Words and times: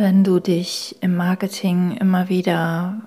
Wenn 0.00 0.24
du 0.24 0.40
dich 0.40 0.96
im 1.02 1.14
Marketing 1.14 1.94
immer 1.98 2.30
wieder 2.30 3.02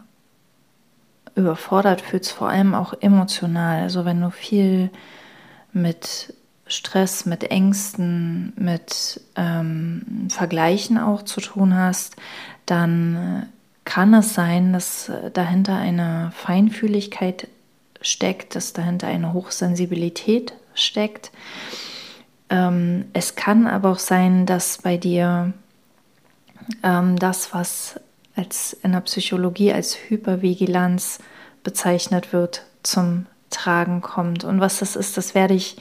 überfordert 1.33 2.01
fühlst, 2.01 2.31
vor 2.31 2.49
allem 2.49 2.75
auch 2.75 2.93
emotional, 3.01 3.81
also 3.81 4.05
wenn 4.05 4.21
du 4.21 4.29
viel 4.29 4.91
mit 5.71 6.35
Stress, 6.67 7.25
mit 7.25 7.45
Ängsten, 7.45 8.53
mit 8.57 9.21
ähm, 9.35 10.27
Vergleichen 10.29 10.99
auch 10.99 11.23
zu 11.23 11.41
tun 11.41 11.75
hast, 11.75 12.15
dann 12.67 13.49
kann 13.85 14.13
es 14.13 14.35
sein, 14.35 14.71
dass 14.71 15.11
dahinter 15.33 15.75
eine 15.75 16.31
Feinfühligkeit 16.35 17.47
steckt, 18.01 18.55
dass 18.55 18.73
dahinter 18.73 19.07
eine 19.07 19.33
Hochsensibilität 19.33 20.53
steckt. 20.75 21.31
Ähm, 22.51 23.05
es 23.13 23.33
kann 23.33 23.65
aber 23.65 23.89
auch 23.89 23.99
sein, 23.99 24.45
dass 24.45 24.77
bei 24.77 24.97
dir 24.97 25.53
ähm, 26.83 27.17
das, 27.17 27.53
was 27.53 27.99
als 28.35 28.73
in 28.83 28.93
der 28.93 29.01
Psychologie 29.01 29.71
als 29.73 29.95
Hypervigilanz 29.95 31.19
bezeichnet 31.63 32.33
wird, 32.33 32.65
zum 32.81 33.25
Tragen 33.49 34.01
kommt. 34.01 34.43
Und 34.43 34.59
was 34.59 34.79
das 34.79 34.95
ist, 34.95 35.17
das 35.17 35.35
werde 35.35 35.53
ich 35.53 35.77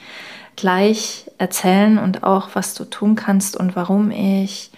gleich 0.55 1.31
erzählen 1.39 1.97
und 1.97 2.23
auch, 2.23 2.49
was 2.53 2.75
du 2.75 2.85
tun 2.85 3.15
kannst 3.15 3.57
und 3.57 3.75
warum 3.75 4.11
ich 4.11 4.71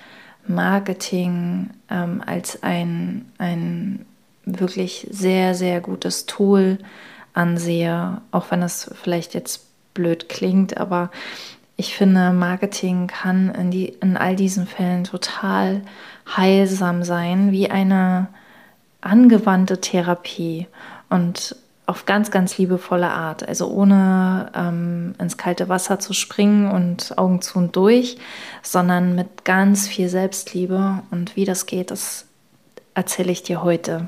Marketing 0.47 1.71
ähm, 1.89 2.23
als 2.25 2.63
ein, 2.63 3.31
ein 3.37 4.05
wirklich 4.45 5.07
sehr, 5.09 5.55
sehr 5.55 5.81
gutes 5.81 6.25
Tool 6.25 6.77
ansehe, 7.33 8.21
auch 8.31 8.51
wenn 8.51 8.61
es 8.61 8.91
vielleicht 9.01 9.33
jetzt 9.33 9.65
blöd 9.93 10.29
klingt, 10.29 10.77
aber 10.77 11.09
ich 11.77 11.95
finde, 11.95 12.31
Marketing 12.31 13.07
kann 13.07 13.53
in, 13.53 13.71
die, 13.71 13.89
in 14.01 14.17
all 14.17 14.35
diesen 14.35 14.65
Fällen 14.65 15.03
total 15.03 15.81
heilsam 16.35 17.03
sein, 17.03 17.51
wie 17.51 17.69
eine 17.69 18.27
angewandte 19.01 19.81
Therapie 19.81 20.67
und 21.09 21.55
auf 21.85 22.05
ganz, 22.05 22.31
ganz 22.31 22.57
liebevolle 22.57 23.09
Art. 23.09 23.47
Also 23.47 23.67
ohne 23.67 24.51
ähm, 24.55 25.15
ins 25.19 25.37
kalte 25.37 25.69
Wasser 25.69 25.99
zu 25.99 26.13
springen 26.13 26.71
und 26.71 27.17
Augen 27.17 27.41
zu 27.41 27.59
und 27.59 27.75
durch, 27.75 28.17
sondern 28.63 29.13
mit 29.13 29.45
ganz 29.45 29.87
viel 29.87 30.09
Selbstliebe. 30.09 31.03
Und 31.11 31.35
wie 31.35 31.45
das 31.45 31.67
geht, 31.67 31.91
das 31.91 32.25
erzähle 32.95 33.31
ich 33.31 33.43
dir 33.43 33.61
heute. 33.61 34.07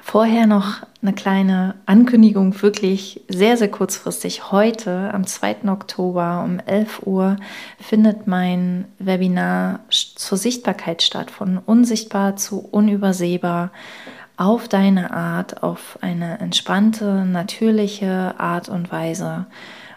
Vorher 0.00 0.46
noch 0.46 0.76
eine 1.02 1.12
kleine 1.12 1.74
Ankündigung, 1.84 2.60
wirklich 2.62 3.20
sehr, 3.28 3.56
sehr 3.56 3.70
kurzfristig. 3.70 4.50
Heute, 4.50 5.12
am 5.12 5.26
2. 5.26 5.68
Oktober 5.68 6.42
um 6.44 6.60
11 6.60 7.02
Uhr, 7.04 7.36
findet 7.78 8.26
mein 8.26 8.86
Webinar 8.98 9.80
zur 9.90 10.38
Sichtbarkeit 10.38 11.02
statt, 11.02 11.30
von 11.30 11.58
unsichtbar 11.58 12.36
zu 12.36 12.58
unübersehbar 12.58 13.70
auf 14.38 14.68
deine 14.68 15.12
Art, 15.12 15.62
auf 15.62 15.98
eine 16.00 16.38
entspannte, 16.38 17.26
natürliche 17.26 18.34
Art 18.38 18.68
und 18.68 18.90
Weise. 18.90 19.46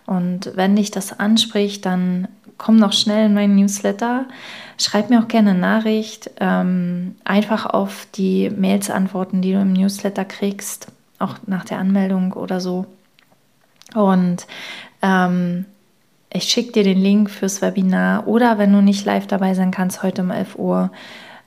Und 0.08 0.52
wenn 0.56 0.76
dich 0.76 0.92
das 0.92 1.18
anspricht, 1.20 1.86
dann 1.86 2.28
komm 2.58 2.76
noch 2.76 2.92
schnell 2.92 3.28
in 3.28 3.36
meinen 3.36 3.56
Newsletter. 3.56 4.26
Schreib 4.78 5.12
mir 5.12 5.20
auch 5.20 5.28
gerne 5.28 5.52
eine 5.52 5.60
Nachricht. 5.60 6.32
Ähm, 6.40 7.16
einfach 7.24 7.68
auf 7.68 8.08
die 8.16 8.50
Mails 8.50 8.90
antworten, 8.90 9.44
die 9.44 9.54
du 9.54 9.62
im 9.62 9.74
Newsletter 9.74 10.26
kriegst, 10.26 10.88
auch 11.20 11.36
nach 11.46 11.64
der 11.64 11.78
Anmeldung 11.78 12.34
oder 12.34 12.60
so. 12.60 12.88
Und 13.94 14.48
ähm, 15.04 15.66
ich 16.34 16.46
schicke 16.46 16.72
dir 16.72 16.84
den 16.84 17.00
Link 17.00 17.30
fürs 17.30 17.62
Webinar 17.62 18.28
oder 18.28 18.58
wenn 18.58 18.74
du 18.74 18.82
nicht 18.82 19.06
live 19.06 19.28
dabei 19.28 19.54
sein 19.54 19.70
kannst, 19.70 20.02
heute 20.02 20.24
um 20.24 20.32
11 20.32 20.56
Uhr 20.56 20.90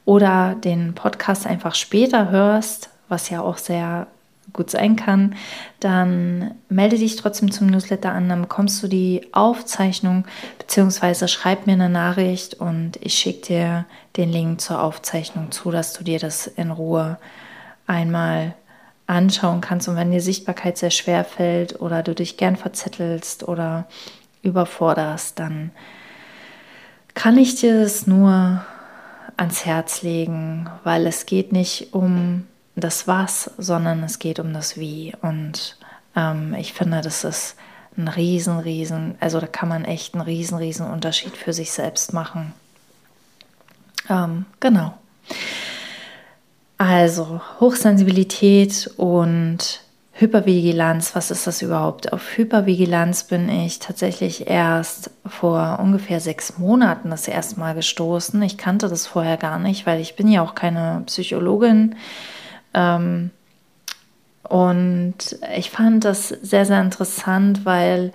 oder 0.05 0.55
den 0.55 0.95
Podcast 0.95 1.47
einfach 1.47 1.75
später 1.75 2.31
hörst, 2.31 2.91
was 3.09 3.31
ja 3.31 3.41
auch 3.41 3.59
sehr 3.59 4.07
gut 4.53 4.71
sein 4.71 4.97
kann, 4.97 5.35
dann 5.81 6.55
melde 6.69 6.99
dich 6.99 7.17
trotzdem 7.17 7.51
zum 7.51 7.69
Newsletter 7.69 8.13
an, 8.13 8.29
dann 8.29 8.43
bekommst 8.43 8.83
du 8.83 8.89
die 8.89 9.27
Aufzeichnung 9.33 10.25
beziehungsweise 10.59 11.29
schreib 11.29 11.67
mir 11.67 11.73
eine 11.73 11.89
Nachricht 11.89 12.55
und 12.55 12.97
ich 13.01 13.15
schicke 13.15 13.47
dir 13.47 13.85
den 14.17 14.31
Link 14.31 14.61
zur 14.61 14.83
Aufzeichnung 14.83 15.51
zu, 15.51 15.71
dass 15.71 15.93
du 15.93 16.05
dir 16.05 16.19
das 16.19 16.47
in 16.47 16.71
Ruhe 16.71 17.19
einmal 17.87 18.55
anschauen 19.07 19.61
kannst. 19.61 19.89
Und 19.89 19.97
wenn 19.97 20.11
dir 20.11 20.21
Sichtbarkeit 20.21 20.79
sehr 20.79 20.91
schwer 20.91 21.25
fällt 21.25 21.81
oder 21.81 22.03
du 22.03 22.15
dich 22.15 22.37
gern 22.37 22.57
verzettelst 22.57 23.47
oder 23.49 23.87
überforderst, 24.43 25.39
dann 25.39 25.71
kann 27.15 27.39
ich 27.39 27.57
dir 27.57 27.81
das 27.81 28.07
nur 28.07 28.65
ans 29.37 29.65
Herz 29.65 30.03
legen, 30.03 30.69
weil 30.85 31.07
es 31.07 31.27
geht 31.27 31.53
nicht 31.53 31.93
um 31.93 32.47
das 32.77 33.07
Was, 33.07 33.51
sondern 33.59 34.03
es 34.03 34.19
geht 34.19 34.39
um 34.39 34.53
das 34.53 34.77
Wie. 34.77 35.13
Und 35.23 35.77
ähm, 36.17 36.55
ich 36.55 36.73
finde, 36.73 37.01
das 37.01 37.25
ist 37.25 37.57
ein 37.97 38.09
riesen, 38.09 38.59
riesen, 38.59 39.15
also 39.21 39.41
da 39.41 39.47
kann 39.47 39.69
man 39.69 39.85
echt 39.85 40.15
einen 40.15 40.23
riesen, 40.23 40.59
riesen 40.59 40.87
Unterschied 40.87 41.37
für 41.37 41.53
sich 41.53 41.71
selbst 41.71 42.13
machen. 42.13 42.53
Ähm, 44.09 44.47
genau. 44.61 44.95
Also 46.77 47.41
Hochsensibilität 47.61 48.91
und 48.97 49.84
Hypervigilanz, 50.17 51.17
was 51.17 51.33
ist 51.33 51.49
das 51.49 51.61
überhaupt? 51.61 52.13
Auf 52.13 52.37
Hypervigilanz 52.37 53.25
bin 53.25 53.49
ich 53.49 53.81
tatsächlich 53.81 54.49
erst 54.49 55.11
vor 55.27 55.81
ungefähr 55.83 56.21
sechs 56.21 56.57
Monaten 56.57 57.11
das 57.11 57.27
erste 57.27 57.59
Mal 57.59 57.75
gestoßen. 57.75 58.41
Ich 58.43 58.57
kannte 58.57 58.89
das 58.89 59.09
vorher 59.09 59.37
gar 59.37 59.59
nicht, 59.59 59.87
weil 59.87 60.01
ich 60.01 60.15
bin 60.15 60.29
ja 60.29 60.43
auch 60.43 60.55
keine 60.55 61.03
Psychologin. 61.07 61.97
Ähm, 62.75 63.31
und 64.49 65.17
ich 65.57 65.71
fand 65.71 66.05
das 66.05 66.29
sehr, 66.29 66.65
sehr 66.65 66.81
interessant, 66.81 67.65
weil 67.65 68.13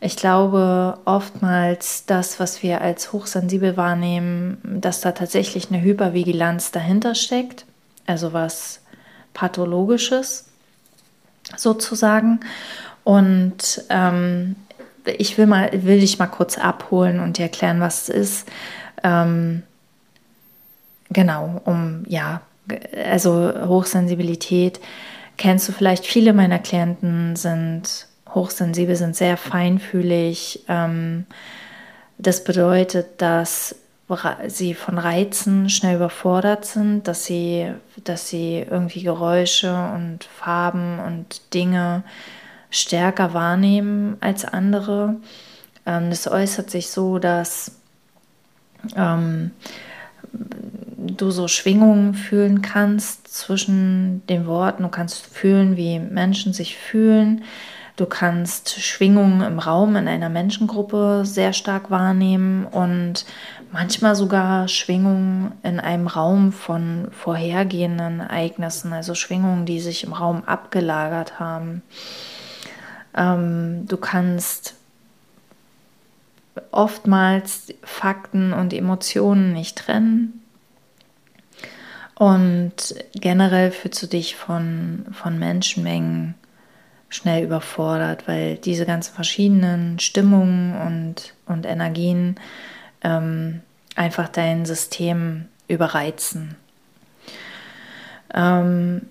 ich 0.00 0.14
glaube, 0.14 0.98
oftmals 1.04 2.06
das, 2.06 2.38
was 2.38 2.62
wir 2.62 2.80
als 2.80 3.12
hochsensibel 3.12 3.76
wahrnehmen, 3.76 4.58
dass 4.62 5.00
da 5.00 5.10
tatsächlich 5.12 5.70
eine 5.70 5.82
Hypervigilanz 5.82 6.70
dahinter 6.70 7.16
steckt, 7.16 7.66
also 8.06 8.32
was 8.32 8.82
Pathologisches 9.34 10.49
sozusagen. 11.56 12.40
Und 13.04 13.84
ähm, 13.88 14.56
ich 15.04 15.38
will, 15.38 15.46
mal, 15.46 15.70
will 15.72 16.00
dich 16.00 16.18
mal 16.18 16.26
kurz 16.26 16.58
abholen 16.58 17.20
und 17.20 17.38
dir 17.38 17.42
erklären, 17.42 17.80
was 17.80 18.08
es 18.08 18.08
ist. 18.08 18.48
Ähm, 19.02 19.62
genau, 21.10 21.60
um 21.64 22.04
ja 22.06 22.42
also 23.04 23.52
Hochsensibilität, 23.66 24.80
kennst 25.36 25.68
du 25.68 25.72
vielleicht, 25.72 26.06
viele 26.06 26.32
meiner 26.32 26.58
Klienten 26.58 27.36
sind 27.36 28.06
hochsensibel, 28.28 28.94
sind 28.96 29.16
sehr 29.16 29.36
feinfühlig. 29.36 30.64
Ähm, 30.68 31.26
das 32.18 32.44
bedeutet, 32.44 33.20
dass 33.20 33.74
sie 34.48 34.74
von 34.74 34.98
Reizen 34.98 35.68
schnell 35.70 35.96
überfordert 35.96 36.64
sind, 36.64 37.06
dass 37.06 37.24
sie, 37.24 37.72
dass 38.04 38.28
sie 38.28 38.66
irgendwie 38.68 39.02
Geräusche 39.02 39.72
und 39.94 40.24
Farben 40.24 40.98
und 40.98 41.54
Dinge 41.54 42.02
stärker 42.70 43.34
wahrnehmen 43.34 44.16
als 44.20 44.44
andere. 44.44 45.16
Ähm, 45.86 46.10
das 46.10 46.28
äußert 46.28 46.70
sich 46.70 46.90
so, 46.90 47.18
dass 47.18 47.72
ähm, 48.96 49.50
du 50.32 51.30
so 51.30 51.48
Schwingungen 51.48 52.14
fühlen 52.14 52.62
kannst 52.62 53.28
zwischen 53.28 54.26
den 54.28 54.46
Worten. 54.46 54.82
Du 54.82 54.88
kannst 54.88 55.26
fühlen, 55.26 55.76
wie 55.76 55.98
Menschen 55.98 56.52
sich 56.52 56.76
fühlen. 56.76 57.44
Du 58.00 58.06
kannst 58.06 58.80
Schwingungen 58.80 59.42
im 59.42 59.58
Raum 59.58 59.94
in 59.94 60.08
einer 60.08 60.30
Menschengruppe 60.30 61.24
sehr 61.26 61.52
stark 61.52 61.90
wahrnehmen 61.90 62.64
und 62.64 63.26
manchmal 63.72 64.14
sogar 64.14 64.68
Schwingungen 64.68 65.52
in 65.62 65.78
einem 65.78 66.06
Raum 66.06 66.50
von 66.50 67.08
vorhergehenden 67.10 68.20
Ereignissen, 68.20 68.94
also 68.94 69.14
Schwingungen, 69.14 69.66
die 69.66 69.80
sich 69.80 70.02
im 70.02 70.14
Raum 70.14 70.44
abgelagert 70.44 71.38
haben. 71.38 71.82
Ähm, 73.14 73.84
du 73.86 73.98
kannst 73.98 74.76
oftmals 76.70 77.74
Fakten 77.82 78.54
und 78.54 78.72
Emotionen 78.72 79.52
nicht 79.52 79.76
trennen. 79.76 80.42
Und 82.14 82.94
generell 83.12 83.70
fühlst 83.70 84.02
du 84.02 84.06
dich 84.06 84.36
von, 84.36 85.04
von 85.12 85.38
Menschenmengen 85.38 86.34
schnell 87.10 87.44
überfordert, 87.44 88.26
weil 88.26 88.56
diese 88.56 88.86
ganzen 88.86 89.12
verschiedenen 89.14 89.98
Stimmungen 89.98 90.80
und, 90.80 91.34
und 91.46 91.66
Energien 91.66 92.36
ähm, 93.02 93.60
einfach 93.96 94.28
dein 94.28 94.64
System 94.64 95.46
überreizen. 95.68 96.56
Ähm, 98.32 99.02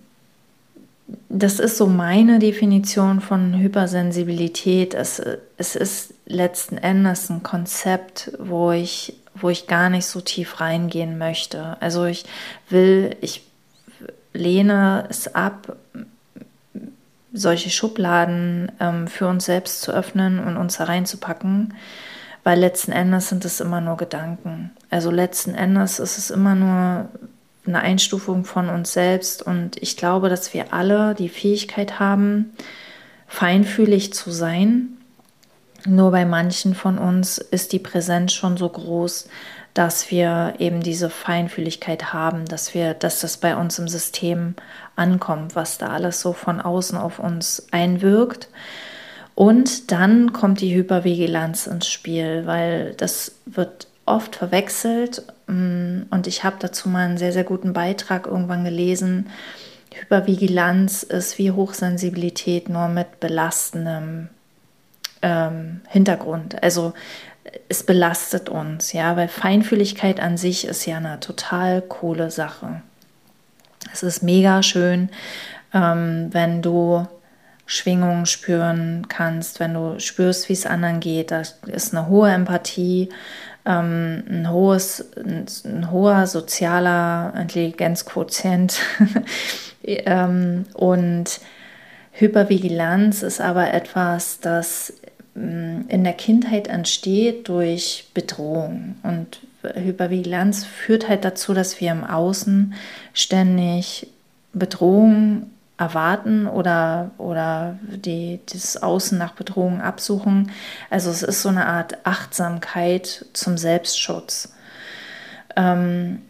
das 1.28 1.60
ist 1.60 1.78
so 1.78 1.88
meine 1.88 2.40
Definition 2.40 3.20
von 3.20 3.60
Hypersensibilität. 3.60 4.94
Es, 4.94 5.22
es 5.58 5.76
ist 5.76 6.14
letzten 6.26 6.78
Endes 6.78 7.30
ein 7.30 7.44
Konzept, 7.44 8.32
wo 8.40 8.72
ich, 8.72 9.16
wo 9.36 9.50
ich 9.50 9.68
gar 9.68 9.90
nicht 9.90 10.06
so 10.06 10.22
tief 10.22 10.60
reingehen 10.62 11.18
möchte. 11.18 11.78
Also 11.82 12.06
ich 12.06 12.26
will, 12.70 13.16
ich 13.22 13.44
lehne 14.34 15.08
es 15.10 15.34
ab, 15.34 15.78
solche 17.40 17.70
Schubladen 17.70 18.72
ähm, 18.80 19.08
für 19.08 19.28
uns 19.28 19.46
selbst 19.46 19.82
zu 19.82 19.92
öffnen 19.92 20.40
und 20.40 20.58
uns 20.58 20.80
hereinzupacken, 20.80 21.74
weil 22.44 22.60
letzten 22.60 22.92
Endes 22.92 23.30
sind 23.30 23.46
es 23.46 23.60
immer 23.60 23.82
nur 23.82 23.98
Gedanken. 23.98 24.72
Also 24.90 25.12
letzten 25.12 25.56
Endes 25.56 26.00
ist 26.00 26.18
es 26.18 26.30
immer 26.30 26.56
nur 26.56 27.10
eine 27.66 27.82
Einstufung 27.82 28.46
von 28.46 28.70
uns 28.70 28.94
selbst 28.94 29.42
und 29.42 29.82
ich 29.82 29.98
glaube, 29.98 30.30
dass 30.30 30.54
wir 30.54 30.74
alle 30.74 31.14
die 31.16 31.30
Fähigkeit 31.30 32.00
haben, 32.00 32.54
feinfühlig 33.28 34.14
zu 34.14 34.32
sein. 34.32 34.90
Nur 35.86 36.12
bei 36.12 36.26
manchen 36.26 36.76
von 36.76 36.98
uns 36.98 37.38
ist 37.38 37.72
die 37.72 37.80
Präsenz 37.80 38.34
schon 38.34 38.58
so 38.58 38.68
groß, 38.68 39.30
dass 39.80 40.12
wir 40.12 40.56
eben 40.60 40.82
diese 40.82 41.10
Feinfühligkeit 41.10 42.12
haben, 42.12 42.44
dass 42.44 42.74
wir, 42.74 42.94
dass 42.94 43.22
das 43.22 43.38
bei 43.38 43.56
uns 43.56 43.80
im 43.80 43.88
System 43.88 44.56
ankommt, 44.98 45.56
was 45.56 45.78
da 45.78 45.88
alles 45.88 46.20
so 46.20 46.34
von 46.34 46.60
außen 46.60 46.98
auf 46.98 47.18
uns 47.18 47.66
einwirkt. 47.72 48.50
Und 49.36 49.94
dann 49.94 50.34
kommt 50.34 50.60
die 50.60 50.76
Hypervigilanz 50.76 51.66
ins 51.66 51.88
Spiel, 51.88 52.46
weil 52.46 52.94
das 52.96 53.36
wird 53.46 53.88
oft 54.06 54.36
verwechselt 54.36 55.24
mm, 55.48 56.02
und 56.10 56.28
ich 56.28 56.44
habe 56.44 56.58
dazu 56.60 56.90
mal 56.90 57.06
einen 57.06 57.18
sehr, 57.18 57.32
sehr 57.32 57.46
guten 57.46 57.72
Beitrag 57.72 58.28
irgendwann 58.28 58.66
gelesen. 58.66 59.30
Hypervigilanz 59.94 61.04
ist 61.04 61.38
wie 61.38 61.52
Hochsensibilität 61.52 62.68
nur 62.68 62.90
mit 62.90 63.22
belastendem 63.22 64.28
ähm, 65.22 65.82
Hintergrund. 65.88 66.62
Also 66.62 66.94
es 67.68 67.84
belastet 67.84 68.50
uns, 68.50 68.94
ja, 68.94 69.16
weil 69.16 69.28
Feinfühligkeit 69.28 70.20
an 70.20 70.38
sich 70.38 70.66
ist 70.66 70.86
ja 70.86 70.98
eine 70.98 71.20
total 71.20 71.82
coole 71.82 72.32
Sache. 72.32 72.82
Es 73.94 74.04
ist 74.04 74.24
mega 74.24 74.62
schön, 74.64 75.10
ähm, 75.74 76.30
wenn 76.32 76.62
du 76.62 77.08
Schwingungen 77.66 78.26
spüren 78.26 79.08
kannst, 79.10 79.60
wenn 79.60 79.76
du 79.76 80.00
spürst, 80.00 80.50
wie 80.50 80.54
es 80.54 80.66
anderen 80.66 81.00
geht. 81.00 81.32
Da 81.32 81.42
ist 81.42 81.94
eine 81.94 82.08
hohe 82.08 82.32
Empathie, 82.32 83.10
ähm, 83.66 84.24
ein, 84.28 84.52
hohes, 84.52 85.06
ein, 85.16 85.46
ein, 85.66 85.92
hoher 85.92 86.26
sozialer 86.26 87.34
Intelligenzquotient 87.40 88.80
ähm, 89.84 90.66
und 90.74 91.40
Hypervigilanz 92.20 93.24
ist 93.24 93.40
aber 93.40 93.74
etwas, 93.74 94.40
das 94.40 94.94
in 95.36 96.04
der 96.04 96.14
Kindheit 96.14 96.68
entsteht 96.68 97.48
durch 97.48 98.10
Bedrohung. 98.14 98.96
Und 99.04 99.40
Hypervigilanz 99.64 100.66
führt 100.66 101.08
halt 101.08 101.24
dazu, 101.24 101.54
dass 101.54 101.80
wir 101.80 101.92
im 101.92 102.04
Außen 102.04 102.74
ständig 103.14 104.08
Bedrohung 104.54 105.50
erwarten 105.78 106.46
oder, 106.46 107.12
oder 107.18 107.80
die, 107.84 108.42
das 108.52 108.76
Außen 108.78 109.18
nach 109.18 109.34
Bedrohung 109.34 109.82
absuchen. 109.82 110.52
Also 110.90 111.10
es 111.10 111.24
ist 111.24 111.42
so 111.42 111.50
eine 111.50 111.68
Art 111.68 112.06
Achtsamkeit 112.06 113.26
zum 113.32 113.58
Selbstschutz. 113.58 114.54
Ähm, 115.56 116.22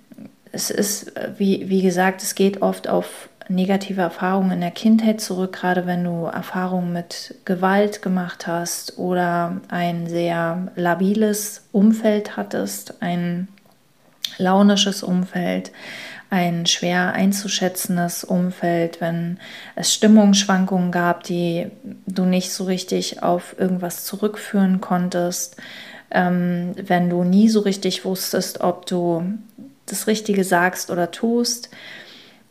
es 0.52 0.69
ist, 0.69 1.13
wie, 1.38 1.69
wie 1.69 1.81
gesagt, 1.81 2.22
es 2.22 2.36
geht 2.36 2.62
oft 2.62 2.88
auf 2.88 3.30
negative 3.50 4.01
Erfahrungen 4.01 4.51
in 4.51 4.62
der 4.62 4.72
Kindheit 4.72 5.19
zurück, 5.19 5.54
gerade 5.54 5.86
wenn 5.86 6.04
du 6.04 6.25
Erfahrungen 6.25 6.94
mit 6.94 7.36
Gewalt 7.46 8.01
gemacht 8.01 8.48
hast 8.48 8.98
oder 8.98 9.60
ein 9.69 10.07
sehr 10.07 10.72
labiles 10.75 11.63
Umfeld 11.72 12.38
hattest, 12.38 13.01
ein 13.01 13.48
launisches 14.38 15.04
Umfeld, 15.04 15.72
ein 16.30 16.68
schwer 16.68 17.13
einzuschätzendes 17.13 18.24
Umfeld, 18.24 19.01
wenn 19.01 19.40
es 19.75 19.94
Stimmungsschwankungen 19.94 20.92
gab, 20.92 21.24
die 21.24 21.68
du 22.06 22.25
nicht 22.25 22.52
so 22.52 22.66
richtig 22.66 23.24
auf 23.24 23.56
irgendwas 23.60 24.06
zurückführen 24.06 24.80
konntest, 24.80 25.57
ähm, 26.12 26.74
wenn 26.75 27.10
du 27.10 27.24
nie 27.24 27.50
so 27.50 27.62
richtig 27.62 28.06
wusstest, 28.06 28.62
ob 28.62 28.86
du 28.86 29.24
das 29.88 30.06
Richtige 30.06 30.44
sagst 30.44 30.92
oder 30.92 31.10
tust. 31.10 31.69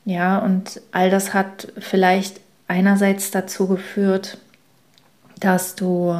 Ja, 0.08 0.38
und 0.38 0.80
all 0.90 1.10
das 1.10 1.34
hat 1.34 1.70
vielleicht 1.78 2.40
einerseits 2.66 3.30
dazu 3.30 3.68
geführt, 3.68 4.38
dass 5.38 5.74
du 5.74 6.16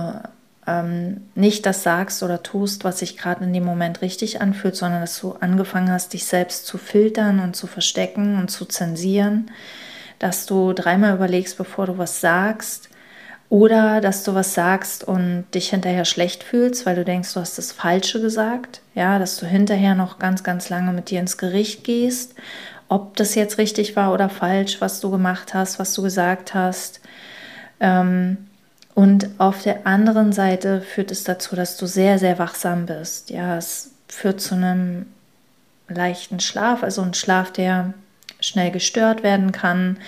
ähm, 0.67 1.23
nicht 1.35 1.65
das 1.65 1.85
sagst 1.85 2.23
oder 2.23 2.43
tust, 2.43 2.85
was 2.85 2.99
sich 2.99 3.17
gerade 3.17 3.45
in 3.45 3.55
dem 3.55 3.65
Moment 3.65 4.03
richtig 4.03 4.43
anfühlt, 4.43 4.77
sondern 4.77 5.01
dass 5.01 5.19
du 5.19 5.33
angefangen 5.41 5.91
hast, 5.91 6.13
dich 6.13 6.27
selbst 6.27 6.67
zu 6.67 6.77
filtern 6.77 7.41
und 7.41 7.57
zu 7.57 7.67
verstecken 7.67 8.39
und 8.39 8.51
zu 8.51 8.67
zensieren, 8.67 9.51
dass 10.19 10.45
du 10.45 10.75
dreimal 10.75 11.15
überlegst, 11.15 11.57
bevor 11.57 11.87
du 11.87 11.97
was 11.97 12.21
sagst. 12.21 12.91
Oder 13.49 14.03
dass 14.03 14.23
du 14.23 14.35
was 14.35 14.53
sagst 14.53 15.03
und 15.03 15.47
dich 15.55 15.71
hinterher 15.71 16.05
schlecht 16.05 16.45
fühlst, 16.45 16.85
weil 16.85 16.97
du 16.97 17.07
denkst, 17.07 17.33
du 17.33 17.41
hast 17.41 17.57
das 17.57 17.73
Falsche 17.73 18.21
gesagt. 18.21 18.83
Ja, 18.95 19.19
dass 19.19 19.39
du 19.39 19.47
hinterher 19.47 19.95
noch 19.95 20.19
ganz, 20.19 20.43
ganz 20.43 20.69
lange 20.69 20.93
mit 20.93 21.09
dir 21.09 21.21
ins 21.21 21.39
Gericht 21.39 21.83
gehst, 21.83 22.35
ob 22.89 23.17
das 23.17 23.35
jetzt 23.35 23.59
richtig 23.59 23.97
war 23.97 24.13
oder 24.13 24.29
falsch, 24.29 24.81
was 24.81 25.01
du 25.01 25.11
gemacht 25.11 25.55
hast, 25.55 25.79
was 25.79 25.93
du 25.95 26.03
gesagt 26.03 26.55
hast. 26.55 27.01
Ähm, 27.81 28.39
und 28.95 29.29
auf 29.39 29.63
der 29.63 29.87
anderen 29.87 30.33
Seite 30.33 30.81
führt 30.81 31.11
es 31.11 31.23
dazu, 31.23 31.55
dass 31.55 31.77
du 31.77 31.87
sehr, 31.87 32.19
sehr 32.19 32.39
wachsam 32.39 32.87
bist. 32.87 33.31
Ja, 33.31 33.57
es 33.57 33.93
führt 34.09 34.41
zu 34.41 34.55
einem 34.55 35.07
leichten 35.89 36.41
Schlaf, 36.41 36.83
also 36.83 37.03
ein 37.03 37.15
Schlaf, 37.15 37.53
der 37.53 37.95
schnell 38.41 38.71
gestört 38.71 39.23
werden 39.23 39.53
kann. 39.53 39.99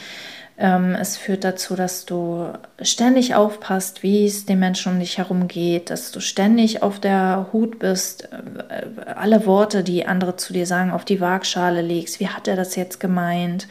Ähm, 0.63 0.95
es 0.95 1.17
führt 1.17 1.43
dazu, 1.43 1.75
dass 1.75 2.05
du 2.05 2.53
ständig 2.83 3.35
aufpasst, 3.35 4.03
wie 4.03 4.27
es 4.27 4.45
den 4.45 4.59
Menschen 4.59 4.93
um 4.93 5.01
dich 5.01 5.17
herum 5.17 5.49
geht, 5.49 5.89
dass 5.89 6.13
du 6.13 6.21
ständig 6.21 6.83
auf 6.83 7.01
der 7.01 7.47
Hut 7.55 7.79
bist, 7.79 8.29
äh, 8.69 9.11
alle 9.11 9.47
Worte, 9.47 9.83
die 9.83 10.05
andere 10.05 10.37
zu 10.37 10.53
dir 10.53 10.67
sagen, 10.67 10.91
auf 10.91 11.07
die 11.07 11.19
Waagschale 11.19 11.81
legst. 11.81 12.21
Wie 12.21 12.29
hat 12.29 12.47
er 12.47 12.57
das 12.57 12.77
jetzt 12.77 13.01
gemeint? 13.01 13.69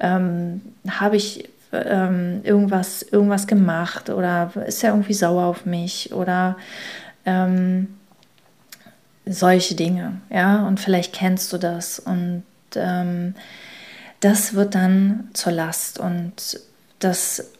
Ähm, 0.00 0.60
Habe 0.90 1.14
ich 1.14 1.48
ähm, 1.70 2.40
irgendwas, 2.42 3.02
irgendwas 3.02 3.46
gemacht 3.46 4.10
oder 4.10 4.50
ist 4.66 4.82
er 4.82 4.90
irgendwie 4.90 5.14
sauer 5.14 5.44
auf 5.44 5.66
mich 5.66 6.12
oder 6.12 6.56
ähm, 7.26 7.94
solche 9.24 9.76
Dinge, 9.76 10.20
ja, 10.30 10.66
und 10.66 10.80
vielleicht 10.80 11.12
kennst 11.14 11.52
du 11.52 11.58
das 11.58 12.00
und 12.00 12.42
ähm, 12.74 13.34
das 14.24 14.54
wird 14.54 14.74
dann 14.74 15.28
zur 15.34 15.52
Last 15.52 15.98
und 15.98 16.58
das, 16.98 17.50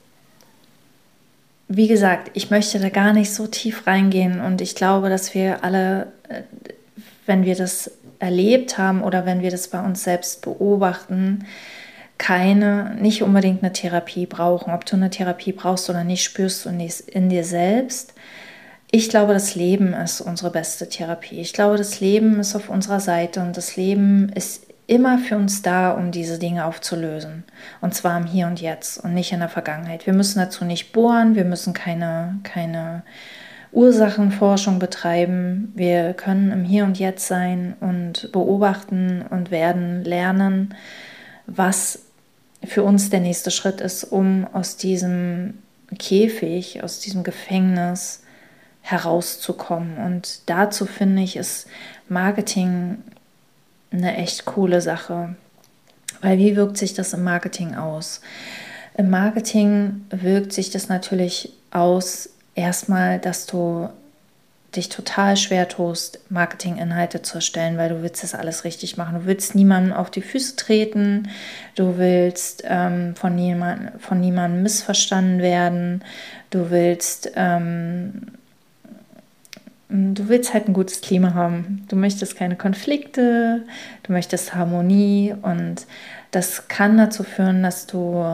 wie 1.68 1.88
gesagt, 1.88 2.30
ich 2.32 2.50
möchte 2.50 2.78
da 2.78 2.88
gar 2.88 3.12
nicht 3.12 3.34
so 3.34 3.46
tief 3.46 3.86
reingehen 3.86 4.40
und 4.40 4.62
ich 4.62 4.74
glaube, 4.74 5.10
dass 5.10 5.34
wir 5.34 5.62
alle, 5.62 6.12
äh, 6.28 6.42
wenn 7.26 7.44
wir 7.44 7.54
das 7.54 7.90
erlebt 8.18 8.78
haben 8.78 9.02
oder 9.02 9.26
wenn 9.26 9.42
wir 9.42 9.50
das 9.50 9.68
bei 9.68 9.84
uns 9.84 10.04
selbst 10.04 10.40
beobachten, 10.40 11.44
keine, 12.16 12.94
nicht 12.98 13.22
unbedingt 13.22 13.62
eine 13.62 13.72
Therapie 13.72 14.24
brauchen. 14.24 14.72
Ob 14.72 14.86
du 14.86 14.96
eine 14.96 15.10
Therapie 15.10 15.52
brauchst 15.52 15.90
oder 15.90 16.04
nicht, 16.04 16.22
spürst 16.22 16.64
du 16.64 16.70
in 16.70 17.28
dir 17.28 17.44
selbst. 17.44 18.14
Ich 18.90 19.10
glaube, 19.10 19.34
das 19.34 19.54
Leben 19.54 19.92
ist 19.92 20.20
unsere 20.22 20.50
beste 20.50 20.88
Therapie. 20.88 21.40
Ich 21.40 21.52
glaube, 21.52 21.76
das 21.76 22.00
Leben 22.00 22.38
ist 22.40 22.54
auf 22.54 22.70
unserer 22.70 23.00
Seite 23.00 23.40
und 23.40 23.56
das 23.56 23.76
Leben 23.76 24.30
ist 24.30 24.64
immer 24.86 25.18
für 25.18 25.36
uns 25.36 25.62
da, 25.62 25.92
um 25.92 26.10
diese 26.10 26.38
Dinge 26.38 26.64
aufzulösen. 26.66 27.44
Und 27.80 27.94
zwar 27.94 28.18
im 28.18 28.26
Hier 28.26 28.46
und 28.46 28.60
Jetzt 28.60 28.98
und 28.98 29.14
nicht 29.14 29.32
in 29.32 29.40
der 29.40 29.48
Vergangenheit. 29.48 30.06
Wir 30.06 30.12
müssen 30.12 30.38
dazu 30.38 30.64
nicht 30.64 30.92
bohren, 30.92 31.34
wir 31.34 31.44
müssen 31.44 31.72
keine, 31.72 32.38
keine 32.42 33.02
Ursachenforschung 33.72 34.78
betreiben. 34.78 35.72
Wir 35.74 36.12
können 36.14 36.52
im 36.52 36.64
Hier 36.64 36.84
und 36.84 36.98
Jetzt 36.98 37.26
sein 37.26 37.74
und 37.80 38.30
beobachten 38.32 39.24
und 39.28 39.50
werden 39.50 40.04
lernen, 40.04 40.74
was 41.46 42.00
für 42.62 42.82
uns 42.82 43.10
der 43.10 43.20
nächste 43.20 43.50
Schritt 43.50 43.80
ist, 43.80 44.04
um 44.04 44.46
aus 44.52 44.76
diesem 44.76 45.58
Käfig, 45.98 46.82
aus 46.82 47.00
diesem 47.00 47.22
Gefängnis 47.22 48.22
herauszukommen. 48.80 49.96
Und 49.98 50.42
dazu 50.46 50.86
finde 50.86 51.22
ich, 51.22 51.36
ist 51.36 51.66
Marketing 52.08 52.98
eine 53.94 54.16
echt 54.16 54.44
coole 54.44 54.80
Sache. 54.80 55.36
Weil 56.20 56.38
wie 56.38 56.56
wirkt 56.56 56.76
sich 56.76 56.94
das 56.94 57.12
im 57.12 57.22
Marketing 57.22 57.74
aus? 57.74 58.20
Im 58.96 59.10
Marketing 59.10 60.06
wirkt 60.10 60.52
sich 60.52 60.70
das 60.70 60.88
natürlich 60.88 61.52
aus, 61.70 62.30
erstmal, 62.54 63.18
dass 63.18 63.46
du 63.46 63.88
dich 64.76 64.88
total 64.88 65.36
schwer 65.36 65.68
tust, 65.68 66.20
Marketinginhalte 66.30 67.22
zu 67.22 67.36
erstellen, 67.36 67.76
weil 67.76 67.90
du 67.90 68.02
willst 68.02 68.22
das 68.22 68.34
alles 68.34 68.64
richtig 68.64 68.96
machen. 68.96 69.20
Du 69.20 69.26
willst 69.26 69.54
niemandem 69.54 69.92
auf 69.92 70.10
die 70.10 70.22
Füße 70.22 70.56
treten, 70.56 71.28
du 71.76 71.96
willst 71.98 72.64
ähm, 72.66 73.14
von, 73.14 73.34
niemand, 73.34 74.00
von 74.02 74.20
niemandem 74.20 74.62
missverstanden 74.62 75.40
werden, 75.40 76.02
du 76.50 76.70
willst, 76.70 77.32
ähm, 77.36 78.32
du 79.94 80.28
willst 80.28 80.52
halt 80.52 80.68
ein 80.68 80.74
gutes 80.74 81.00
Klima 81.00 81.34
haben. 81.34 81.84
Du 81.88 81.96
möchtest 81.96 82.36
keine 82.36 82.56
Konflikte, 82.56 83.62
du 84.02 84.12
möchtest 84.12 84.54
Harmonie 84.54 85.34
und 85.42 85.86
das 86.32 86.68
kann 86.68 86.96
dazu 86.98 87.22
führen, 87.22 87.62
dass 87.62 87.86
du 87.86 88.24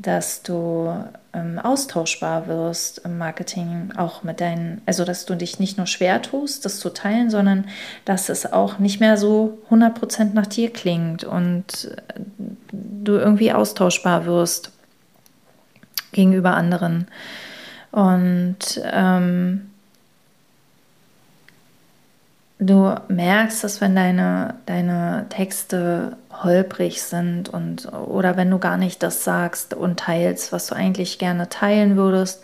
dass 0.00 0.42
du 0.42 0.94
ähm, 1.32 1.58
austauschbar 1.58 2.46
wirst 2.46 2.98
im 2.98 3.18
Marketing, 3.18 3.92
auch 3.96 4.22
mit 4.22 4.40
deinen, 4.40 4.80
also 4.86 5.04
dass 5.04 5.26
du 5.26 5.34
dich 5.34 5.58
nicht 5.58 5.76
nur 5.76 5.88
schwer 5.88 6.22
tust, 6.22 6.64
das 6.64 6.78
zu 6.78 6.90
teilen, 6.90 7.30
sondern 7.30 7.64
dass 8.04 8.28
es 8.28 8.50
auch 8.52 8.78
nicht 8.78 9.00
mehr 9.00 9.16
so 9.16 9.58
100% 9.70 10.34
nach 10.34 10.46
dir 10.46 10.72
klingt 10.72 11.24
und 11.24 11.96
äh, 11.96 12.20
du 12.70 13.16
irgendwie 13.16 13.52
austauschbar 13.52 14.24
wirst 14.24 14.70
gegenüber 16.12 16.54
anderen. 16.54 17.08
Und 17.90 18.80
ähm, 18.84 19.70
du 22.58 22.94
merkst, 23.08 23.62
dass 23.62 23.80
wenn 23.80 23.94
deine, 23.94 24.54
deine 24.66 25.26
Texte 25.28 26.16
holprig 26.42 27.02
sind 27.02 27.48
und 27.48 27.92
oder 27.92 28.36
wenn 28.36 28.50
du 28.50 28.58
gar 28.58 28.76
nicht 28.76 29.02
das 29.02 29.24
sagst 29.24 29.74
und 29.74 30.00
teilst, 30.00 30.52
was 30.52 30.66
du 30.68 30.74
eigentlich 30.74 31.18
gerne 31.18 31.48
teilen 31.48 31.96
würdest, 31.96 32.42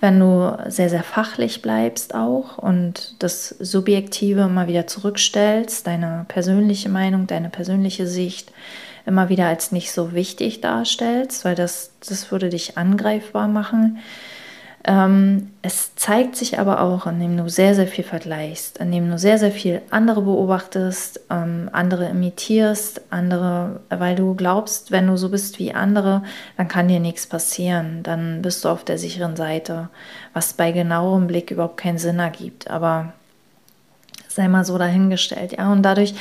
wenn 0.00 0.20
du 0.20 0.56
sehr, 0.66 0.88
sehr 0.88 1.02
fachlich 1.02 1.62
bleibst 1.62 2.14
auch 2.14 2.58
und 2.58 3.16
das 3.18 3.48
Subjektive 3.48 4.42
immer 4.42 4.68
wieder 4.68 4.86
zurückstellst, 4.86 5.86
deine 5.86 6.26
persönliche 6.28 6.88
Meinung, 6.88 7.26
deine 7.26 7.50
persönliche 7.50 8.06
Sicht 8.06 8.52
immer 9.04 9.28
wieder 9.28 9.46
als 9.46 9.72
nicht 9.72 9.92
so 9.92 10.12
wichtig 10.12 10.60
darstellst, 10.60 11.44
weil 11.44 11.54
das, 11.54 11.92
das 12.06 12.30
würde 12.30 12.50
dich 12.50 12.76
angreifbar 12.76 13.48
machen 13.48 13.98
ähm, 14.88 15.50
es 15.62 15.96
zeigt 15.96 16.36
sich 16.36 16.60
aber 16.60 16.80
auch, 16.80 17.08
indem 17.08 17.36
du 17.36 17.50
sehr, 17.50 17.74
sehr 17.74 17.88
viel 17.88 18.04
vergleichst, 18.04 18.78
indem 18.78 19.10
du 19.10 19.18
sehr, 19.18 19.36
sehr 19.36 19.50
viel 19.50 19.82
andere 19.90 20.22
beobachtest, 20.22 21.22
ähm, 21.28 21.68
andere 21.72 22.08
imitierst, 22.08 23.00
andere, 23.10 23.80
weil 23.88 24.14
du 24.14 24.34
glaubst, 24.34 24.92
wenn 24.92 25.08
du 25.08 25.16
so 25.16 25.28
bist 25.28 25.58
wie 25.58 25.74
andere, 25.74 26.22
dann 26.56 26.68
kann 26.68 26.86
dir 26.86 27.00
nichts 27.00 27.26
passieren, 27.26 28.04
dann 28.04 28.42
bist 28.42 28.64
du 28.64 28.68
auf 28.68 28.84
der 28.84 28.96
sicheren 28.96 29.34
Seite, 29.34 29.88
was 30.34 30.52
bei 30.52 30.70
genauerem 30.70 31.26
Blick 31.26 31.50
überhaupt 31.50 31.78
keinen 31.78 31.98
Sinn 31.98 32.20
ergibt. 32.20 32.70
Aber 32.70 33.12
sei 34.28 34.46
mal 34.46 34.64
so 34.64 34.78
dahingestellt, 34.78 35.58
ja, 35.58 35.72
und 35.72 35.82
dadurch 35.82 36.14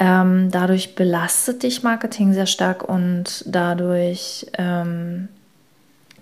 ähm, 0.00 0.50
dadurch 0.50 0.94
belastet 0.94 1.64
dich 1.64 1.82
Marketing 1.82 2.32
sehr 2.32 2.46
stark 2.46 2.88
und 2.88 3.44
dadurch 3.46 4.46
ähm, 4.56 5.28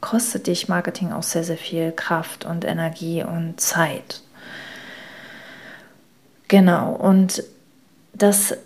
kostet 0.00 0.46
dich 0.46 0.68
Marketing 0.68 1.12
auch 1.12 1.22
sehr, 1.22 1.44
sehr 1.44 1.56
viel 1.56 1.92
Kraft 1.92 2.44
und 2.44 2.64
Energie 2.64 3.22
und 3.22 3.60
Zeit. 3.60 4.22
Genau, 6.48 6.92
und 6.92 7.42
das, 8.12 8.56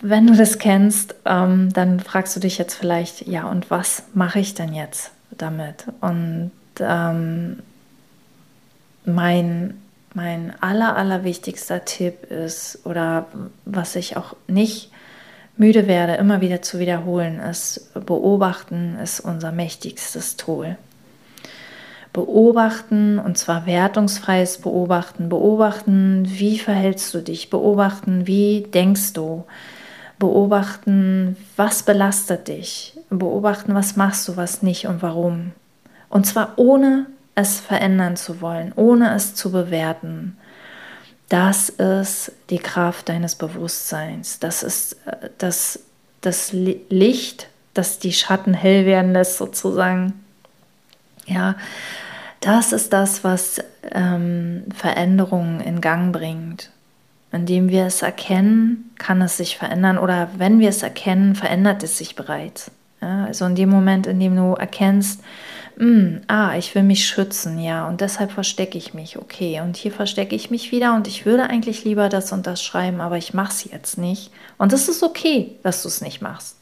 wenn 0.00 0.26
du 0.26 0.36
das 0.36 0.58
kennst, 0.58 1.14
ähm, 1.24 1.72
dann 1.72 2.00
fragst 2.00 2.36
du 2.36 2.40
dich 2.40 2.58
jetzt 2.58 2.74
vielleicht, 2.74 3.26
ja, 3.26 3.48
und 3.48 3.70
was 3.70 4.04
mache 4.14 4.40
ich 4.40 4.54
denn 4.54 4.72
jetzt 4.74 5.10
damit? 5.30 5.86
Und 6.00 6.52
ähm, 6.78 7.60
mein, 9.04 9.80
mein 10.14 10.54
aller, 10.62 11.24
wichtigster 11.24 11.84
Tipp 11.84 12.30
ist, 12.30 12.80
oder 12.84 13.26
was 13.64 13.96
ich 13.96 14.16
auch 14.16 14.36
nicht 14.46 14.90
müde 15.60 15.86
werde, 15.86 16.14
immer 16.14 16.40
wieder 16.40 16.62
zu 16.62 16.78
wiederholen, 16.78 17.38
ist, 17.38 17.92
beobachten 18.06 18.98
ist 19.02 19.20
unser 19.20 19.52
mächtigstes 19.52 20.36
Tool 20.36 20.76
beobachten 22.12 23.18
und 23.18 23.38
zwar 23.38 23.66
wertungsfreies 23.66 24.58
Beobachten. 24.58 25.28
Beobachten, 25.28 26.24
wie 26.26 26.58
verhältst 26.58 27.14
du 27.14 27.20
dich? 27.20 27.50
Beobachten, 27.50 28.26
wie 28.26 28.62
denkst 28.62 29.12
du? 29.12 29.44
Beobachten, 30.18 31.36
was 31.56 31.82
belastet 31.82 32.48
dich? 32.48 32.98
Beobachten, 33.10 33.74
was 33.74 33.96
machst 33.96 34.26
du, 34.28 34.36
was 34.36 34.62
nicht 34.62 34.86
und 34.86 35.02
warum? 35.02 35.52
Und 36.08 36.26
zwar 36.26 36.54
ohne 36.56 37.06
es 37.34 37.60
verändern 37.60 38.16
zu 38.16 38.40
wollen, 38.40 38.72
ohne 38.74 39.14
es 39.14 39.34
zu 39.34 39.52
bewerten. 39.52 40.36
Das 41.30 41.68
ist 41.68 42.32
die 42.50 42.58
Kraft 42.58 43.08
deines 43.08 43.36
Bewusstseins. 43.36 44.40
Das 44.40 44.64
ist 44.64 44.94
äh, 45.06 45.30
das, 45.38 45.78
das 46.20 46.52
Licht, 46.52 47.48
das 47.72 48.00
die 48.00 48.12
Schatten 48.12 48.52
hell 48.52 48.84
werden 48.84 49.12
lässt, 49.12 49.38
sozusagen. 49.38 50.24
Ja, 51.26 51.54
das 52.40 52.72
ist 52.72 52.92
das, 52.92 53.22
was 53.22 53.62
ähm, 53.92 54.64
Veränderungen 54.74 55.60
in 55.60 55.80
Gang 55.80 56.12
bringt. 56.12 56.70
Indem 57.30 57.68
wir 57.68 57.86
es 57.86 58.02
erkennen, 58.02 58.90
kann 58.98 59.22
es 59.22 59.36
sich 59.36 59.56
verändern 59.56 59.98
oder 59.98 60.30
wenn 60.36 60.58
wir 60.58 60.68
es 60.68 60.82
erkennen, 60.82 61.36
verändert 61.36 61.84
es 61.84 61.96
sich 61.96 62.16
bereits. 62.16 62.72
Ja, 63.00 63.26
also 63.26 63.44
in 63.44 63.54
dem 63.54 63.68
Moment, 63.68 64.08
in 64.08 64.18
dem 64.18 64.34
du 64.34 64.54
erkennst, 64.54 65.22
hm, 65.80 66.20
ah, 66.26 66.58
ich 66.58 66.74
will 66.74 66.82
mich 66.82 67.08
schützen, 67.08 67.58
ja, 67.58 67.88
und 67.88 68.02
deshalb 68.02 68.32
verstecke 68.32 68.76
ich 68.76 68.92
mich, 68.92 69.16
okay, 69.16 69.62
und 69.62 69.78
hier 69.78 69.90
verstecke 69.90 70.36
ich 70.36 70.50
mich 70.50 70.72
wieder 70.72 70.94
und 70.94 71.08
ich 71.08 71.24
würde 71.24 71.44
eigentlich 71.44 71.84
lieber 71.84 72.10
das 72.10 72.32
und 72.32 72.46
das 72.46 72.62
schreiben, 72.62 73.00
aber 73.00 73.16
ich 73.16 73.32
mache 73.32 73.52
es 73.52 73.64
jetzt 73.64 73.96
nicht. 73.96 74.30
Und 74.58 74.74
es 74.74 74.90
ist 74.90 75.02
okay, 75.02 75.56
dass 75.62 75.80
du 75.80 75.88
es 75.88 76.02
nicht 76.02 76.20
machst. 76.20 76.58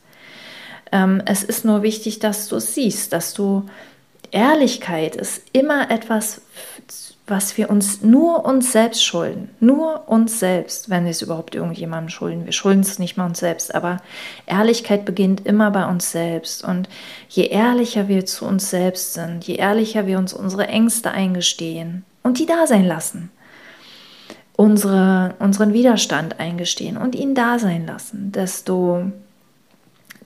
Ähm, 0.92 1.20
es 1.26 1.42
ist 1.42 1.64
nur 1.64 1.82
wichtig, 1.82 2.20
dass 2.20 2.46
du 2.46 2.56
es 2.56 2.76
siehst, 2.76 3.12
dass 3.12 3.34
du 3.34 3.66
Ehrlichkeit 4.30 5.16
ist 5.16 5.42
immer 5.52 5.90
etwas, 5.90 6.42
was 7.30 7.56
wir 7.56 7.70
uns 7.70 8.02
nur 8.02 8.44
uns 8.44 8.73
selbst 8.73 9.04
schulden. 9.04 9.50
Nur 9.61 10.08
uns 10.08 10.38
selbst, 10.38 10.90
wenn 10.90 11.04
wir 11.04 11.11
es 11.11 11.23
überhaupt 11.23 11.54
irgendjemandem 11.54 12.08
schulden. 12.08 12.44
Wir 12.44 12.52
schulden 12.52 12.80
es 12.80 12.99
nicht 12.99 13.16
mal 13.16 13.26
uns 13.26 13.40
selbst, 13.40 13.75
aber 13.75 13.99
Ehrlichkeit 14.47 15.04
beginnt 15.04 15.47
immer 15.47 15.70
bei 15.70 15.87
uns 15.87 16.11
selbst. 16.11 16.64
Und 16.64 16.88
je 17.28 17.47
ehrlicher 17.47 18.08
wir 18.08 18.26
zu 18.26 18.47
uns 18.47 18.70
selbst 18.70 19.14
sind, 19.14 19.44
je 19.44 19.56
ehrlicher 19.56 20.06
wir 20.06 20.18
uns 20.18 20.32
unsere 20.32 20.68
Ängste 20.68 21.11
eingestehen 21.11 22.04
und 22.23 22.38
die 22.38 22.47
da 22.47 22.66
sein 22.66 22.87
lassen, 22.87 23.30
unsere, 24.56 25.35
unseren 25.38 25.73
Widerstand 25.73 26.40
eingestehen 26.40 26.97
und 26.97 27.14
ihn 27.14 27.35
da 27.35 27.58
sein 27.58 27.87
lassen, 27.87 28.32
desto 28.32 29.12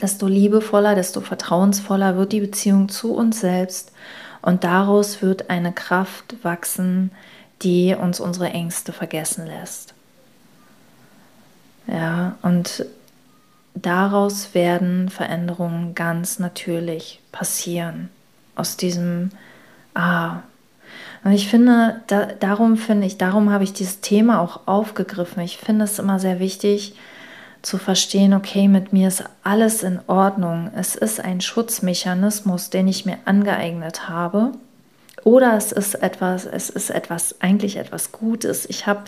desto 0.00 0.26
liebevoller, 0.26 0.94
desto 0.94 1.20
vertrauensvoller 1.20 2.16
wird 2.16 2.32
die 2.32 2.40
Beziehung 2.40 2.88
zu 2.88 3.14
uns 3.14 3.40
selbst 3.40 3.92
und 4.42 4.64
daraus 4.64 5.22
wird 5.22 5.50
eine 5.50 5.72
Kraft 5.72 6.36
wachsen, 6.42 7.10
die 7.62 7.94
uns 7.94 8.20
unsere 8.20 8.50
Ängste 8.50 8.92
vergessen 8.92 9.46
lässt. 9.46 9.94
Ja, 11.86 12.36
und 12.42 12.84
daraus 13.74 14.54
werden 14.54 15.08
Veränderungen 15.08 15.94
ganz 15.94 16.38
natürlich 16.38 17.20
passieren. 17.32 18.08
Aus 18.54 18.76
diesem 18.76 19.30
Ah. 19.94 20.42
Und 21.24 21.32
ich 21.32 21.48
finde, 21.48 22.00
da, 22.08 22.26
darum 22.26 22.76
finde 22.76 23.06
ich, 23.06 23.18
darum 23.18 23.50
habe 23.50 23.64
ich 23.64 23.72
dieses 23.72 24.00
Thema 24.00 24.40
auch 24.40 24.66
aufgegriffen. 24.66 25.42
Ich 25.42 25.58
finde 25.58 25.84
es 25.84 25.98
immer 25.98 26.18
sehr 26.18 26.40
wichtig, 26.40 26.96
zu 27.62 27.78
verstehen, 27.78 28.34
okay, 28.34 28.66
mit 28.68 28.92
mir 28.92 29.08
ist 29.08 29.24
alles 29.44 29.82
in 29.82 30.00
Ordnung. 30.08 30.70
Es 30.76 30.96
ist 30.96 31.20
ein 31.20 31.40
Schutzmechanismus, 31.40 32.70
den 32.70 32.88
ich 32.88 33.06
mir 33.06 33.18
angeeignet 33.24 34.08
habe. 34.08 34.52
Oder 35.24 35.56
es 35.56 35.70
ist 35.70 35.94
etwas, 35.94 36.44
es 36.46 36.68
ist 36.68 36.90
etwas, 36.90 37.40
eigentlich 37.40 37.76
etwas 37.76 38.10
Gutes. 38.10 38.66
Ich 38.68 38.86
habe 38.86 39.04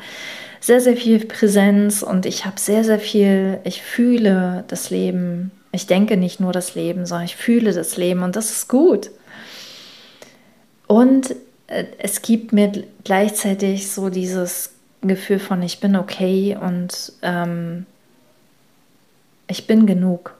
sehr, 0.61 0.80
sehr 0.80 0.96
viel 0.96 1.25
Präsenz 1.26 2.02
und 2.02 2.26
ich 2.26 2.46
habe 2.46 2.61
sehr, 2.61 2.84
sehr 2.84 3.00
viel, 3.00 3.58
ich 3.64 3.82
fühle 3.82 4.64
das 4.68 4.90
Leben. 4.90 5.50
Ich 5.73 5.88
denke 5.88 6.16
nicht 6.16 6.38
nur 6.38 6.52
das 6.52 6.76
Leben, 6.76 7.04
sondern 7.06 7.25
ich 7.25 7.37
fühle 7.37 7.73
das 7.73 7.96
Leben 7.96 8.23
und 8.23 8.37
das 8.37 8.50
ist 8.50 8.68
gut. 8.68 9.11
Und 10.87 11.34
äh, 11.66 11.84
es 11.99 12.23
gibt 12.23 12.52
mir 12.52 12.70
gleichzeitig 13.02 13.90
so 13.90 14.08
dieses 14.08 14.70
Gefühl 15.00 15.40
von, 15.40 15.62
ich 15.62 15.80
bin 15.80 15.96
okay 15.96 16.56
und 16.61 17.12
ähm, 17.23 17.87
ich 19.46 19.66
bin 19.66 19.86
genug. 19.86 20.34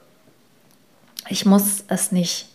Ich 1.29 1.45
muss 1.45 1.83
es 1.87 2.11
nicht 2.11 2.49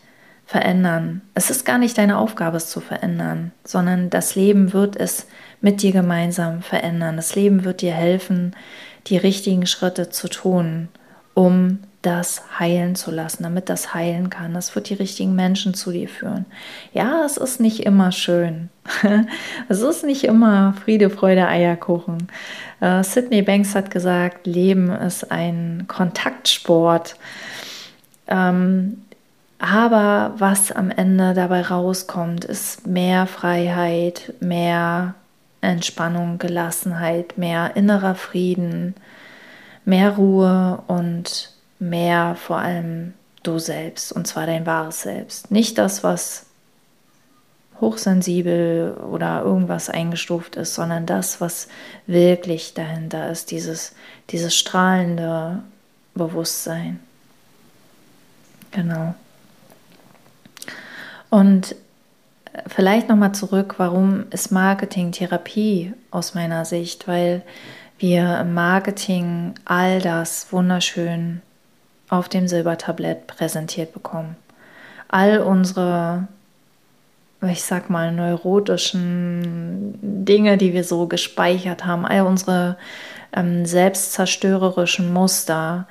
verändern. 0.46 1.22
Es 1.34 1.50
ist 1.50 1.64
gar 1.64 1.78
nicht 1.78 1.96
deine 1.96 2.18
Aufgabe, 2.18 2.56
es 2.56 2.70
zu 2.70 2.80
verändern, 2.80 3.52
sondern 3.64 4.10
das 4.10 4.34
Leben 4.34 4.72
wird 4.72 4.96
es 4.96 5.26
mit 5.60 5.82
dir 5.82 5.92
gemeinsam 5.92 6.62
verändern. 6.62 7.16
Das 7.16 7.34
Leben 7.34 7.64
wird 7.64 7.82
dir 7.82 7.92
helfen, 7.92 8.56
die 9.06 9.16
richtigen 9.16 9.66
Schritte 9.66 10.10
zu 10.10 10.28
tun, 10.28 10.88
um 11.34 11.78
das 12.02 12.42
heilen 12.58 12.94
zu 12.94 13.10
lassen, 13.10 13.42
damit 13.42 13.68
das 13.68 13.92
heilen 13.92 14.30
kann. 14.30 14.54
Das 14.54 14.74
wird 14.74 14.88
die 14.88 14.94
richtigen 14.94 15.34
Menschen 15.34 15.74
zu 15.74 15.92
dir 15.92 16.08
führen. 16.08 16.46
Ja, 16.94 17.24
es 17.26 17.36
ist 17.36 17.60
nicht 17.60 17.80
immer 17.80 18.10
schön. 18.10 18.70
es 19.68 19.82
ist 19.82 20.04
nicht 20.04 20.24
immer 20.24 20.74
Friede, 20.82 21.10
Freude, 21.10 21.46
Eierkuchen. 21.46 22.28
Äh, 22.80 23.02
Sydney 23.04 23.42
Banks 23.42 23.74
hat 23.74 23.90
gesagt, 23.90 24.46
Leben 24.46 24.90
ist 24.90 25.30
ein 25.30 25.84
Kontaktsport. 25.88 27.16
Ähm, 28.28 29.02
aber 29.58 30.32
was 30.38 30.72
am 30.72 30.90
Ende 30.90 31.34
dabei 31.34 31.60
rauskommt, 31.60 32.46
ist 32.46 32.86
mehr 32.86 33.26
Freiheit, 33.26 34.32
mehr 34.40 35.14
Entspannung, 35.60 36.38
Gelassenheit, 36.38 37.36
mehr 37.36 37.72
innerer 37.76 38.14
Frieden, 38.14 38.94
mehr 39.84 40.12
Ruhe 40.12 40.82
und 40.86 41.50
mehr 41.80 42.36
vor 42.36 42.58
allem 42.58 43.14
du 43.42 43.58
selbst, 43.58 44.12
und 44.12 44.26
zwar 44.26 44.46
dein 44.46 44.66
wahres 44.66 45.02
Selbst. 45.02 45.50
Nicht 45.50 45.78
das, 45.78 46.04
was 46.04 46.46
hochsensibel 47.80 48.94
oder 49.10 49.42
irgendwas 49.42 49.88
eingestuft 49.88 50.56
ist, 50.56 50.74
sondern 50.74 51.06
das, 51.06 51.40
was 51.40 51.68
wirklich 52.06 52.74
dahinter 52.74 53.30
ist, 53.30 53.50
dieses, 53.50 53.94
dieses 54.28 54.54
strahlende 54.54 55.62
Bewusstsein. 56.14 57.00
Genau. 58.70 59.14
Und 61.30 61.74
vielleicht 62.66 63.08
nochmal 63.08 63.32
zurück, 63.32 63.76
warum 63.78 64.26
ist 64.30 64.50
Marketing 64.50 65.12
Therapie 65.12 65.94
aus 66.10 66.34
meiner 66.34 66.64
Sicht? 66.64 67.08
Weil 67.08 67.42
wir 67.98 68.40
im 68.40 68.52
Marketing 68.54 69.54
all 69.64 70.00
das 70.00 70.52
wunderschön 70.52 71.40
auf 72.10 72.28
dem 72.28 72.48
Silbertablett 72.48 73.26
präsentiert 73.26 73.92
bekommen. 73.92 74.36
All 75.08 75.38
unsere, 75.38 76.28
ich 77.40 77.62
sag 77.62 77.88
mal, 77.88 78.12
neurotischen 78.12 79.98
Dinge, 80.02 80.58
die 80.58 80.74
wir 80.74 80.84
so 80.84 81.06
gespeichert 81.06 81.86
haben, 81.86 82.04
all 82.04 82.22
unsere 82.22 82.76
ähm, 83.32 83.64
selbstzerstörerischen 83.64 85.12
Muster, 85.12 85.86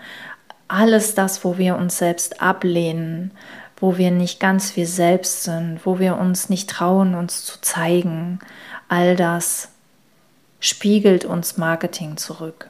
alles 0.67 1.15
das, 1.15 1.43
wo 1.43 1.57
wir 1.57 1.77
uns 1.77 1.97
selbst 1.97 2.41
ablehnen, 2.41 3.31
wo 3.77 3.97
wir 3.97 4.11
nicht 4.11 4.39
ganz 4.39 4.75
wir 4.75 4.87
selbst 4.87 5.43
sind, 5.43 5.79
wo 5.85 5.99
wir 5.99 6.17
uns 6.17 6.49
nicht 6.49 6.69
trauen, 6.69 7.15
uns 7.15 7.45
zu 7.45 7.61
zeigen, 7.61 8.39
all 8.89 9.15
das 9.15 9.69
spiegelt 10.59 11.23
uns 11.23 11.57
Marketing 11.57 12.17
zurück. 12.17 12.68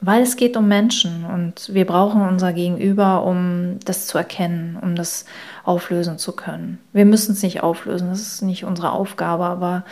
Weil 0.00 0.22
es 0.22 0.36
geht 0.36 0.56
um 0.56 0.68
Menschen 0.68 1.24
und 1.24 1.72
wir 1.72 1.86
brauchen 1.86 2.20
unser 2.20 2.52
Gegenüber, 2.52 3.24
um 3.24 3.78
das 3.84 4.06
zu 4.06 4.18
erkennen, 4.18 4.78
um 4.80 4.94
das 4.94 5.24
auflösen 5.64 6.18
zu 6.18 6.32
können. 6.32 6.78
Wir 6.92 7.06
müssen 7.06 7.32
es 7.32 7.42
nicht 7.42 7.62
auflösen, 7.62 8.10
das 8.10 8.20
ist 8.20 8.42
nicht 8.42 8.64
unsere 8.64 8.92
Aufgabe, 8.92 9.44
aber 9.44 9.84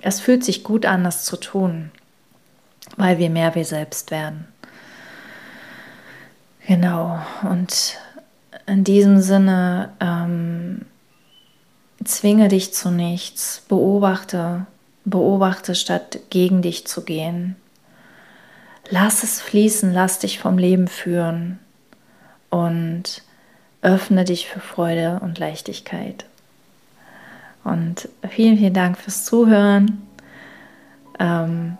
es 0.00 0.20
fühlt 0.20 0.44
sich 0.44 0.64
gut 0.64 0.84
an, 0.86 1.02
das 1.02 1.24
zu 1.24 1.36
tun, 1.36 1.90
weil 2.96 3.18
wir 3.18 3.30
mehr 3.30 3.54
wir 3.54 3.64
selbst 3.64 4.10
werden. 4.10 4.46
Genau, 6.66 7.18
und 7.50 7.96
in 8.66 8.84
diesem 8.84 9.22
Sinne 9.22 9.90
ähm, 10.00 10.82
zwinge 12.04 12.48
dich 12.48 12.74
zu 12.74 12.90
nichts, 12.90 13.62
beobachte, 13.68 14.66
beobachte 15.06 15.74
statt 15.74 16.18
gegen 16.28 16.60
dich 16.60 16.86
zu 16.86 17.04
gehen. 17.04 17.56
Lass 18.90 19.22
es 19.22 19.40
fließen, 19.40 19.92
lass 19.92 20.18
dich 20.18 20.38
vom 20.38 20.56
Leben 20.56 20.88
führen 20.88 21.58
und 22.50 23.22
öffne 23.82 24.24
dich 24.24 24.48
für 24.48 24.60
Freude 24.60 25.20
und 25.22 25.38
Leichtigkeit. 25.38 26.24
Und 27.64 28.08
vielen, 28.28 28.56
vielen 28.56 28.74
Dank 28.74 28.96
fürs 28.96 29.24
Zuhören. 29.24 30.02
Ähm, 31.18 31.76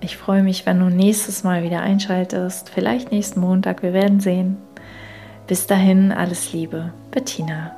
ich 0.00 0.16
freue 0.16 0.42
mich, 0.42 0.66
wenn 0.66 0.78
du 0.78 0.86
nächstes 0.86 1.42
Mal 1.42 1.62
wieder 1.62 1.80
einschaltest. 1.80 2.68
Vielleicht 2.68 3.12
nächsten 3.12 3.40
Montag, 3.40 3.82
wir 3.82 3.94
werden 3.94 4.20
sehen. 4.20 4.58
Bis 5.46 5.66
dahin 5.66 6.12
alles 6.12 6.52
Liebe, 6.52 6.92
Bettina. 7.10 7.75